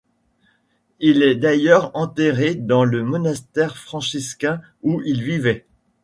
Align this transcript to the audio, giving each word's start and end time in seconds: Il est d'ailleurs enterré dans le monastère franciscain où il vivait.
Il 0.99 1.21
est 1.21 1.35
d'ailleurs 1.35 1.91
enterré 1.95 2.55
dans 2.55 2.83
le 2.85 3.03
monastère 3.03 3.77
franciscain 3.77 4.59
où 4.81 4.99
il 5.05 5.21
vivait. 5.21 5.67